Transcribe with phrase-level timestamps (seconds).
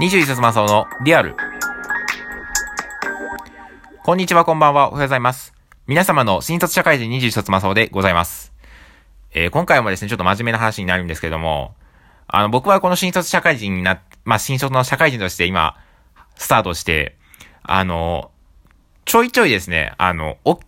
[0.00, 1.34] 21冊マサオのリアル。
[4.04, 5.52] こんにちは、こんばんは、おはようございます。
[5.88, 8.52] 皆様の新卒社会人21冊マサオでございます。
[9.32, 11.74] えー、今回もですね、ちょっと真面目な話になるんですけども、
[12.28, 15.76] あの、僕はこの新卒社会人になまあ、新卒の社会人として今、
[16.36, 17.16] スタートして、
[17.64, 18.30] あの、
[19.04, 20.60] ちょいちょいですね、あの、お、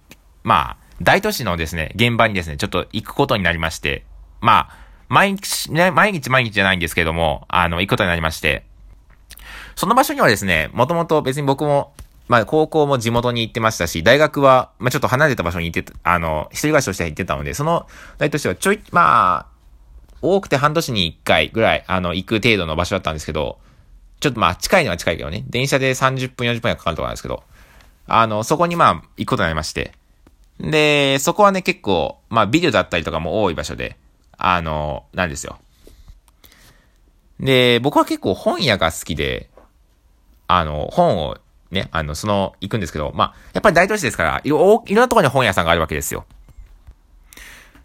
[0.42, 4.04] まあ、大都市のですね、現場にですね、ちょっと行くことになりまして、
[4.40, 4.76] まあ、
[5.08, 8.64] 毎日、ね、毎日毎日じゃないんですけども、あの、行くことになりまして、
[9.76, 11.92] その場所にはですね、もともと別に僕も、
[12.28, 17.86] まあ、高校も地元に行ってましたし、大学は、まあ、ちょっと離れた場所に行って、あの、一人暮らしとして行ってたので、その
[18.18, 19.46] 大都市はちょい、まあ、
[20.22, 23.58] 多くて半年に一回ぐらい、あの、行く程度の場所だったんですけど、
[24.20, 27.42] ちょっとまあ、近いのは近いけどね、電車で30分、40分かかるところなんですけど、
[28.06, 29.92] あの、そこにまあ、行くことになりまして、
[30.60, 33.96] で、そこはね、結構、まあ、ビデオだったりとかも多い場所で、
[34.36, 35.58] あの、なんですよ。
[37.40, 39.48] で、僕は結構本屋が好きで、
[40.58, 41.38] あの、本を
[41.70, 46.24] ね、あの、その、行くんですけど、まあ、やっぱり大都市ですから、いろ、いろんなところに本屋さんがあるわけですよ。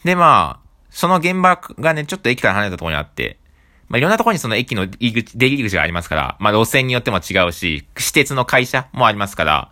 [0.03, 3.37] で、まあ、その現場がね、ちょっと駅から離れたところにあって、
[3.87, 9.71] まあ、いろんなところにその駅の入り口、出入り口がありますから、まあ、路線によっても違うし、私鉄の会社もありますから、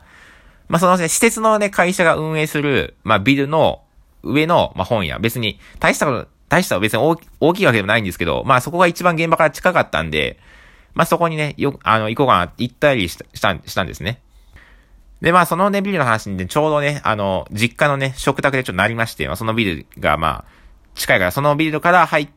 [0.68, 3.84] まあ、そのね、施設のね、会社が運営する、まあ、ビルの
[4.22, 5.18] 上の、まあ、本屋。
[5.18, 10.40] 別に、大したこと、大した別に大大きいわけでもないんですけど、まあ、そこが一番現場から近かったんで、
[10.94, 14.22] まあ、そこにね、よく、あの、行こうかな、行ったりした、したんですね。
[15.22, 20.46] で、まあ、そのね、ビルの話に、ね、ちょうどね、あの、実家のね、食卓でちょっとなりまして、まあ、そのビルが、まあ、
[20.96, 22.30] 近いから、そのビルから入、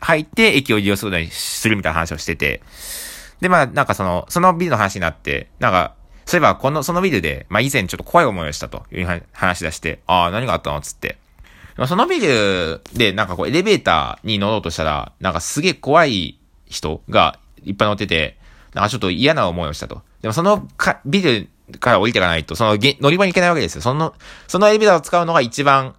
[0.00, 2.62] 入って駅を利用するのにするみたいな話をしてて、
[3.40, 5.94] で、まあ、なんかその、そのビルの話になって、なんか、
[6.26, 11.18] そういえば、この、そのビルで、まあ、以前ちょっと怖い思いをしたという話出して、ああ、何があったのつって。
[11.86, 18.38] そのビルで、なんかこう、エレベーターに乗ろうとしたら、なんかすげえ怖い人がいっぱい乗ってて、
[18.74, 20.02] なんかちょっと嫌な思いをしたと。
[20.22, 21.48] でもそのかビル
[21.80, 23.82] から降りていかないと、その乗り場に行けないわけですよ。
[23.82, 24.14] その、
[24.46, 25.94] そのエレベーターを使うのが一番、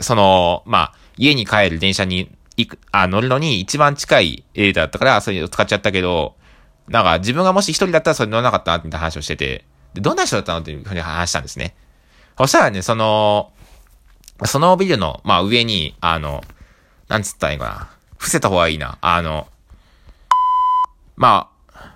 [0.00, 6.36] その、まあ、家に帰る電車に行く、あ、乗るのに一番近いエレベーターだったから、それを使っちゃったけど、
[6.88, 9.64] なんか自分がもし一人だったらそれ乗らなかったなって話をしてて、
[9.94, 11.74] で、どんな人だったのっていうふうに話したんですね。
[12.36, 13.52] そしたらね、その、
[14.44, 16.42] そのビルの、まあ上に、あの、
[17.08, 17.90] なんつったらいいかな。
[18.18, 18.98] 伏せた方がいいな。
[19.00, 19.46] あの、
[21.16, 21.94] まあ、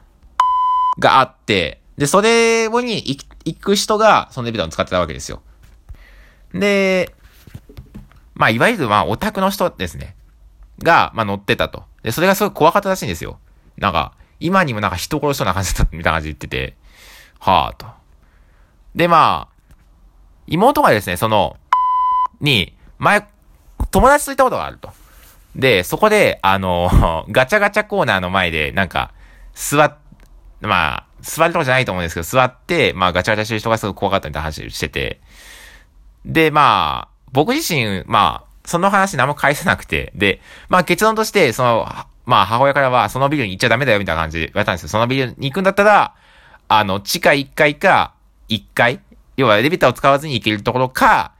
[0.99, 2.97] があって、で、それに
[3.45, 5.43] 行く人が、そのエビタを使ってたわけですよ。
[6.53, 7.15] で、
[8.34, 10.15] まあ、いわゆる、まあ、オタクの人ですね。
[10.81, 11.84] が、まあ、乗ってたと。
[12.03, 13.41] で、それがすごい怖かったらしいんですよ。
[13.77, 16.77] なんか、今にもなんか人殺しそうな感じだったみたいな感じで言ってて、
[17.41, 17.87] はぁと。
[18.95, 19.59] で、まあ、
[20.47, 21.56] 妹がですね、その、
[22.41, 23.27] に、前、
[23.91, 24.93] 友達と行ったことがあると。
[25.59, 29.11] で、そこで、あの、 ガチャガチャコーナーの前で、なんか、
[29.55, 29.95] 座っ、
[30.61, 35.21] まあ、座るとこじゃないと思うんですけど、座って、まあ、ガチャガチャしてる人がすごい怖かったみたいな話してて、
[36.25, 41.89] で、まあ、僕自身、まあ、その話何も返せなくて、で、まあ結論として、その、
[42.27, 44.89] まあ母親からはそのビルに行っちゃダメだよみたいな感じで言われたんですよ。
[44.91, 46.15] そのビルに行くんだったら、
[46.69, 48.13] あの、地下1階か
[48.51, 49.01] 1階、
[49.39, 51.33] 要はエレベーターを使わずに行けるところか、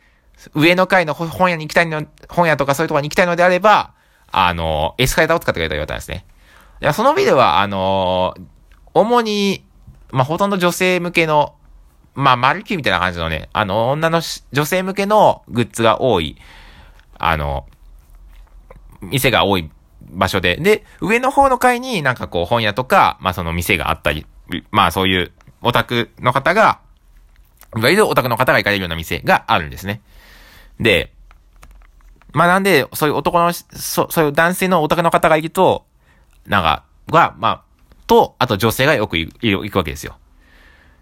[0.55, 3.93] 上の階の本屋に行きたいの、本屋とかそういうところに行きたいのであれば、
[4.31, 6.25] あの、エスカレーターを使ってくれと言われたんですね。
[6.81, 8.34] いや、そのビルは、あの
[8.94, 9.65] 主に、
[10.11, 11.55] まあ、ほとんど女性向けの、
[12.15, 14.22] まあ、マルキューみたいな感じのね、あの、女の
[14.53, 16.37] 女性向けのグッズが多い、
[17.19, 17.66] あの、
[19.00, 19.71] 店が多い
[20.11, 24.27] 場所で、で、上の方の階になんかこう本屋とか、まあその店があったり、
[24.71, 26.81] まあそういうオタクの方が、
[27.77, 30.00] いわゆるオタクの方が行かれるような店があるんですね。
[30.81, 31.12] で、
[32.33, 35.87] まあなんで、そういう男の、そそういう男性のオタクの方がいると、
[36.47, 37.62] なんか、が、まあ、
[38.06, 40.16] と、あと女性がよく行くわけですよ。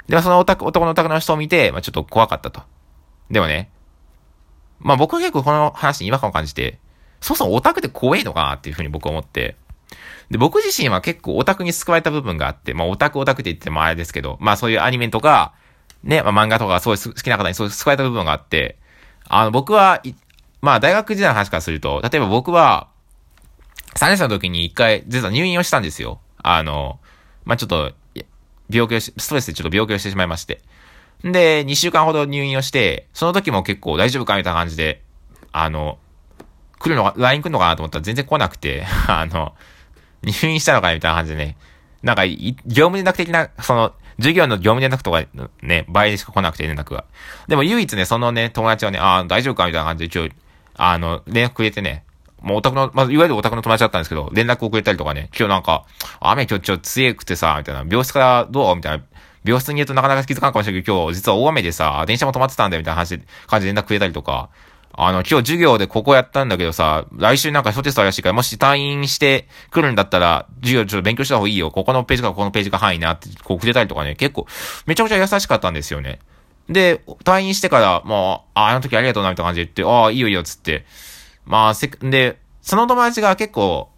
[0.09, 2.63] で、そのオタク、男のオタクの人を見て、まあちょっと怖かったと。
[3.31, 3.71] でもね、
[4.79, 6.79] まあ僕は結構この話に違和感を感じて、
[7.21, 9.57] そもそもオタクって怖いのかなっていうふうに僕は思って、
[10.31, 15.55] で、僕自身は結構オタクに救われた部分があって、まあオタクオタクって言ってもあれですけど、まあそういうアニメとか、
[16.03, 18.79] ね、まあ漫画とかそういう好きな方にそういう救われた部分があって、
[19.29, 20.03] あの僕は、
[20.61, 22.89] まあ大学時代の話からすると、例えば僕は、
[23.97, 26.21] 3年生の時に一回、実は入院をしたんですよ。
[26.43, 27.01] あの、
[27.45, 27.93] まあちょっと、
[28.69, 30.61] 病気をし、ストレスでちょっと病気をしてしまいまして。
[31.23, 35.03] で、2週間ほど入院をして、その時も結構大丈夫かみたいな感じで、
[35.53, 35.99] あの、
[36.79, 39.55] 来るのが、LINE 来るのかなと思ったら全然来なくて、 あの、
[40.23, 41.57] 入院したのかみたいな感じでね、
[42.03, 45.23] なんか、業務連絡的な、その、授業の業務連絡とか
[45.63, 47.05] ね、倍でしか来なくて連絡が。
[47.49, 50.29] でも唯一ね、そのね、友達はね、ああ、大丈夫かみたいな感じで一応、
[50.77, 52.05] あの、連絡くれてね、
[52.43, 55.85] もうオタクの、まあ、いわゆるオタクの友達だったんですけど、連絡をくれたりとかね、今日なんか、
[56.21, 58.77] 雨今日ちょっと強くてさ、みたいな、病室からどう？
[58.77, 59.05] みたいな、
[59.45, 64.51] 病室にいるとなかなか気づかんかもしれないけど、今日実は大雨でさ、電車も止まってたんだよ、みたいな話、感じで連絡くれたりとか、
[64.99, 71.71] あの、今日授業でここやったんだけどさ、来週なんか小テストらしいから、もし退院してくるんだったら、授業ちょっと勉強した方がいいよ。
[71.71, 74.47] ここのページかここのページが範囲なって、こうくれたりとかね、結構、
[74.87, 76.21] めちゃくちゃ優しかったんですよね。
[76.69, 80.85] で、退院してから、もう、あ、あの時ありがとうな、みたいな感じで言って、ああ、いいよいいよ、つって。
[81.45, 83.89] まあ、せ、で、その友達が結構、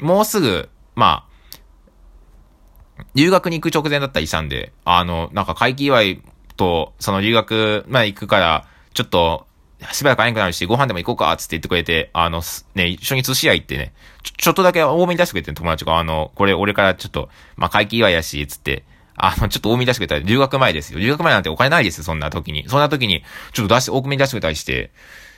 [0.00, 6.22] もうすぐ、まあ、留学に行く直前だったりしたんで、あの、なんか会期祝い
[6.56, 9.46] と、その留学まで行くから、ちょっと、
[9.90, 12.42] しばらく会えなくなるし、ご飯でも行こうか、つって言ってくれて、あの、
[12.74, 13.92] ね、一緒に寿司屋行ってね、
[14.22, 18.84] ちょ、ちょっとだけ多めに出してくれて、友達が、あの、これ俺からちょっと、まあ、会期祝いやし、つって、
[19.24, 20.98] あの、ちょっと多めに出してくれたり、留学前ですよ。
[20.98, 22.68] 留学前なんてお金ないですよ、そんな時に。
[22.68, 23.22] そんな時に、
[23.52, 24.90] ちょっと出して、多めに出してくれたりして、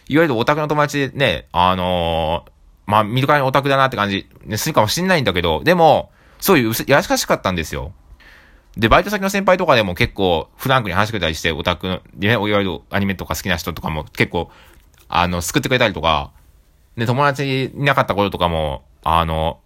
[0.09, 2.51] いわゆるオタクの友達でね、あのー、
[2.87, 6.11] まあ、見るからにオタクだなって感じ、ね、するかもしんないんだけど、でも、
[6.41, 7.93] そういう、やらしかったんですよ。
[8.79, 14.51] で、バイト先の先輩とかでも結構、フランクに話してくれたりして、オタクの、ね、いわゆるアニメとか好きな人とかも結構、
[15.09, 16.33] あの、救ってくれたりとか、
[16.97, 19.61] で、友達いなかった頃とかも、あの、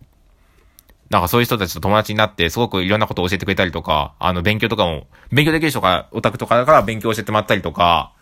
[1.11, 8.13] なんかそういう人たちと友達になって、すごくいろんなことを教えてくれたりとか、あの、勉強とかも、勉強できる人が、オタクとかだから勉強教えてもらったりとか、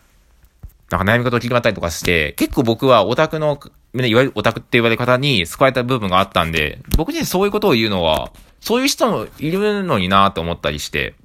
[0.89, 3.59] なんか悩み事を聞いてもらったりとかして、結構僕はオタクの、
[3.93, 8.31] ね、いわゆるオタクって言われる方に救われた部分があったんで、僕自身そういうことを言うのは、
[8.61, 11.15] そういう人もいるのになと思ったりして。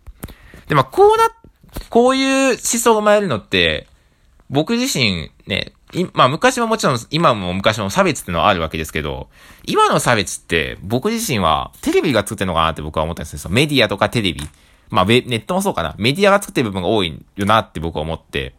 [0.67, 1.31] で、まあ、こうな、
[1.91, 3.87] こういう思想が生まれるのって、
[4.51, 5.73] 僕自身ね、
[6.15, 9.29] まあ昔ももちろん、今も昔も差別ってのはあるわけですけど、
[9.65, 13.51] 今の差別って僕自身はテレビが作ってるのかなって僕は思ったんですよ。
[13.51, 14.41] メディアとかテレビ。
[14.89, 15.95] まあネットもそうかな。
[15.99, 18.55] メディアが作ってる部分が多いよなって僕は思って。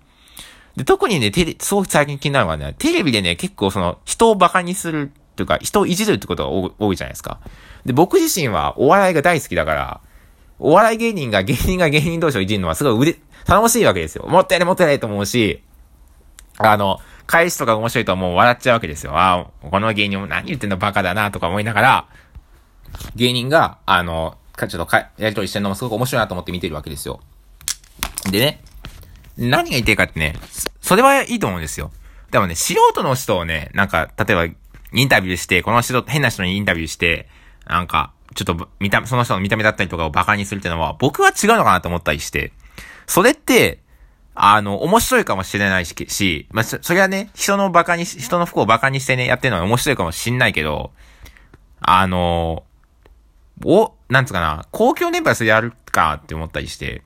[0.76, 6.50] で、特にね、テレ、すごく最近気になるのはね、テレビでね、結構その、人を馬鹿にするというか、人をいじるってことが
[6.80, 7.40] 多いじゃないですか。
[7.86, 10.02] で、僕自身はお笑いが大好きだから、
[10.60, 14.26] お笑い芸人が芸人が芸人同士をいじるのはすごい腕、頼もしいわけですよ。
[14.28, 15.62] もってやれもってやれと思うし、
[16.58, 19.18] あの、返しとか面白いともう笑っちゃうわけですよ。
[19.18, 22.08] ああ、この芸人も何言ってんのバカだなとか思いながら、
[23.16, 27.22] 芸人が、あの、ちょっとか、やりとりしてるのもすごく面白いなと思って見てるわけですよ。
[28.30, 28.62] でね、
[29.38, 30.36] 何が言いたいかってね、
[30.82, 31.92] それはいいと思うんですよ。
[32.32, 34.46] でもね、素人の人をね、なんか、例えば、
[34.96, 37.28] インタビューして、この人、変な人にインタビューして、
[37.66, 42.54] なんか、ちょっと、見た、その人の見た目だったりとかを馬鹿にするっていうのは、僕は違うのかなと思ったりして、
[43.08, 43.80] それって、
[44.36, 50.92] あの、面白いかもしれないし、まあ、そ、それはね、人の馬鹿に人の服を馬鹿にしてね、やってるのは面白いかもしんないけど、
[51.82, 52.64] あの、
[53.64, 57.04] お、なんつうかな、公共電波でそれやるかって思ったりして、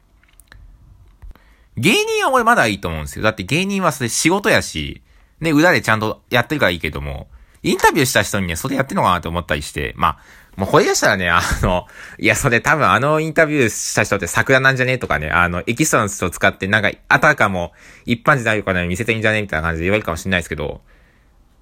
[1.75, 3.23] 芸人は俺まだいいと思うんですよ。
[3.23, 5.01] だって芸人はそれ仕事やし、
[5.39, 7.27] ね、裏でちゃんとやってるからいいけども、
[7.61, 10.17] インタビューした人にね、それやってんのかなと思ったりして、まあ、
[10.57, 11.85] もう掘り出したらね、あの、
[12.17, 17.73] いや、それ多分あのインタビューした人って桜なんじゃねとかね、あの、エキストラの人を使ってなんか、あたかも
[18.05, 20.81] 一般人だよかね、見せていいんじゃねみたいな感じで言われるかもしれないですけど、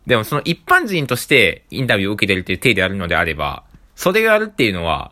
[0.08, 3.66] でもその一般人としてインタビューを受けてるっていう体であるのであれば、
[3.96, 5.12] それをやるっていうのは、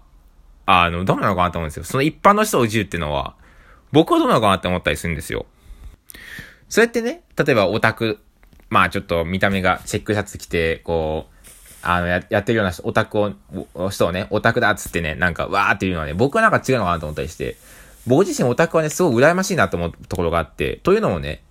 [0.66, 1.84] あの、どうなのかなと思うんですよ。
[1.84, 3.36] その一般の人をいじるっていうのは、
[3.92, 5.46] 僕はどうなのかなって思ったりするんですよ。
[6.70, 8.20] それってね、例えばオタク、
[8.70, 11.33] まあちょっと見た目がチェックシャツ着て、こう、
[11.84, 17.58] あの、や、やってるようなオタクを、人をね、オタクだっつってね、なんか、わーっていうのはね、僕はなんか違うのかなと思ったりして、
[18.08, 21.44] 僕自身オタクはね、すごく羨ましいなと思うところがあって、というのもね、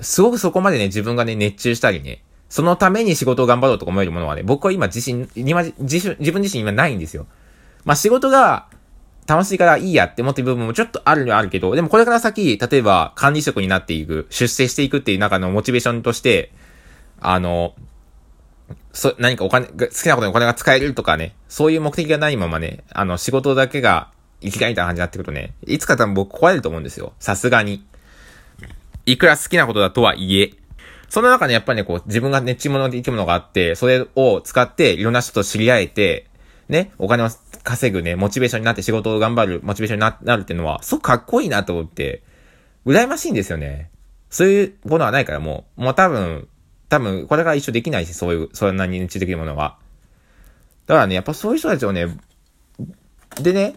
[0.00, 7.26] すごくそこまでね、自分がね、熱中したりね、そのために仕事を頑張ろうと思えるものはね、僕は今自身、今、自自分自身今ないんですよ。
[7.84, 8.66] まあ、仕事が、
[9.26, 16.50] 楽しいからいいやって思ってる部分もちょっとあるにはあるけど、でもこれから先、例えば管理職になっていく、出世していくっていう中のモチベーションとして、
[17.20, 17.74] あの、
[18.92, 27.12] そ、何かお金、好きなことにお金が使えるとかね、そういう目的がないままね、あの、仕事だけが生きがいみたいな感じになってくるとね、いつか多分僕壊れると思うんですよ。
[27.18, 27.84] さすがに。
[29.06, 30.52] いくら好きなことだとはいえ。
[31.08, 36.26] その中でやっぱりね、こう、自分が熱中物で生き物があって、それを使っていろんな人と知り合えて、
[36.68, 37.30] ね、お金を
[37.64, 42.22] 稼ぐね、モチベーションになって仕事を頑張るモチベーションになるっていうのは、すごくかっこいいなと思って、
[42.86, 43.90] 羨ましいんですよね。
[44.30, 46.48] そういうものはないからもう、もう多分、
[46.90, 49.78] 多分、これから一生できないし、そういう、そんなに熱中できるものは。
[50.86, 52.08] だからね、やっぱそういう人たちをね、
[53.40, 53.76] でね、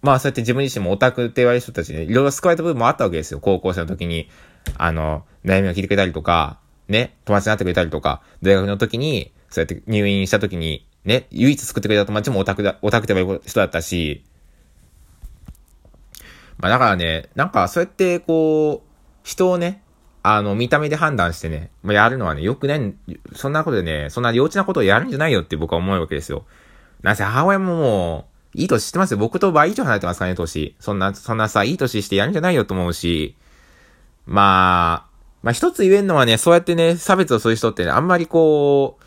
[0.00, 3.40] まあそうやって自分自身もオタクって言われる人たちね、いろいろ救われた部分もあったわけですよ。
[3.40, 4.30] 高校生の時に、
[4.78, 14.24] あの、悩みを聞いてくれたりとか、ね、友達になってくれたりとか、大学の時に、そうやって入院した時に、ね、唯一作ってくれた友達もオタクだ、オタクって言われる人だったし、
[16.56, 18.88] まあだからね、なんかそうやってこう、
[19.22, 19.82] 人をね、
[20.22, 22.94] あの、見た目で判断してね、まあ、やるのはね、よくね、
[23.34, 26.44] そんなことでね、そんな幼稚なことをやるんじゃないよって僕は思うわけですよ。
[27.02, 29.18] なぜ母親ももう、いい年知ってますよ。
[29.18, 30.74] 僕と倍以上離れてますからね、年。
[30.80, 33.36] そんな、そんなさ、いい年してやるんじゃないよと思うし、
[34.26, 35.08] まあ、
[35.42, 39.04] まあ一つ言えるのはね、そうやってね、差別をする人ってね、あんまりこう、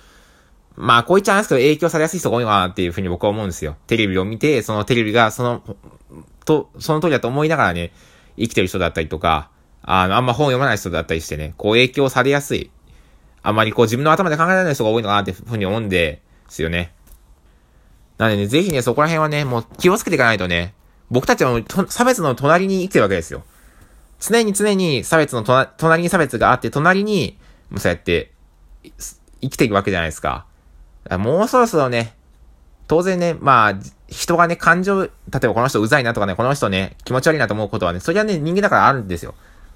[0.76, 3.76] まあ、こう言っちゃうんですけど、影響されやすい人が多いのかなっていうふうに僕は思うんですよ。
[3.86, 5.62] テレビを見て、そのテレビが、その、
[6.46, 7.92] と、その通りだと思いながらね、
[8.38, 9.51] 生きてる人だったりとか、
[9.84, 12.72] あの、あんま本読まない人だったりしてね、こう影響されやすい。
[13.44, 16.94] あんまりこう自分の頭で考えられない人が多いのかなってふうに思うんですよね。
[18.18, 20.76] なのでね、ぜひね、そこら辺はね、もう気をつけていかないとね、
[21.10, 21.60] 僕たちは
[21.90, 23.44] 差別の隣に生きてるわけですよ。
[24.20, 27.38] 常に常に差別の隣に差別があって、隣に、
[27.72, 28.32] もうそうやって、
[29.42, 30.46] 生きていくわけじゃないですか。
[31.10, 32.14] かもうそろそろね、
[32.88, 33.74] 当然ね、まあ、
[34.08, 35.10] 人がね、感情、例
[35.44, 39.34] えばこの人うざいなとかね、この人ね、気持ち悪いなと思うことはね、それはね、人間だからあるんですよ。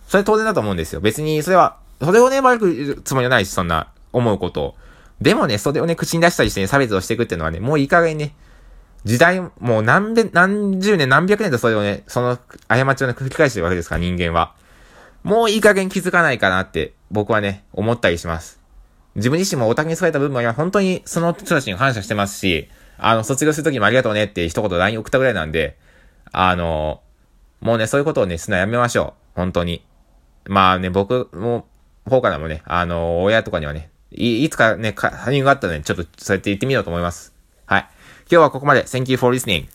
[0.08, 1.02] それ当然だと思うんですよ。
[1.02, 4.76] 別に、それは、それをね、悪く言うつもりはないし、そんな、思うことを。
[5.22, 8.36] でもね、それをね、口に出したりしてね、差別をしていくっていうのはね、もういい加減ね、
[9.06, 14.54] 時代、もう何べ、何十年、何百年とそれをね、その過ちをね、繰り返してるわけですから、人間は。
[15.24, 18.60] もういい加減気づかないかなって、僕はね、思ったりします。
[19.16, 25.78] 自分自身もオタクにされた部分は本当にその人たちに感謝してますし、あの、卒業するときもありがとうねって一言 LINE 送ったぐらいなんで、
[26.32, 27.02] あの、
[27.62, 29.36] もうね、そういうことをね、すなやめましょう。
[29.36, 29.86] 本当に。
[30.48, 31.68] まあね、僕も、
[32.06, 37.34] 方からもね、あの、親とかにはね、い、いつかね、タイミングがあったらね、ちょっとそうやって言ってみようと思います。
[37.66, 37.82] はい。
[38.30, 38.84] 今日はここまで。
[38.84, 39.68] Thank you for listening.